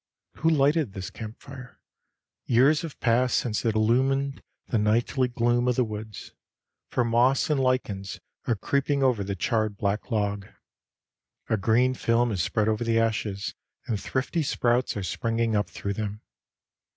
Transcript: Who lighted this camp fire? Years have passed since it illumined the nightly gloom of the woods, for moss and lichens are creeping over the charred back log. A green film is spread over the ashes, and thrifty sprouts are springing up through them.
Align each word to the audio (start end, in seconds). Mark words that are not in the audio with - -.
Who 0.37 0.49
lighted 0.49 0.93
this 0.93 1.11
camp 1.11 1.37
fire? 1.39 1.79
Years 2.47 2.81
have 2.81 2.99
passed 2.99 3.37
since 3.37 3.63
it 3.65 3.75
illumined 3.75 4.41
the 4.67 4.79
nightly 4.79 5.27
gloom 5.27 5.67
of 5.67 5.75
the 5.75 5.83
woods, 5.83 6.33
for 6.89 7.03
moss 7.05 7.51
and 7.51 7.59
lichens 7.59 8.19
are 8.47 8.55
creeping 8.55 9.03
over 9.03 9.23
the 9.23 9.35
charred 9.35 9.77
back 9.77 10.09
log. 10.09 10.47
A 11.49 11.57
green 11.57 11.93
film 11.93 12.31
is 12.31 12.41
spread 12.41 12.67
over 12.67 12.83
the 12.83 12.97
ashes, 12.97 13.53
and 13.85 13.99
thrifty 14.01 14.41
sprouts 14.41 14.97
are 14.97 15.03
springing 15.03 15.55
up 15.55 15.69
through 15.69 15.93
them. 15.93 16.21